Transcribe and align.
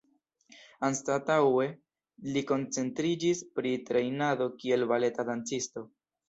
Anstataŭe 0.85 1.67
li 2.37 2.43
koncentriĝis 2.53 3.43
pri 3.59 3.75
trejnado 3.91 4.49
kiel 4.63 4.89
baleta 4.95 5.29
dancisto. 5.31 5.87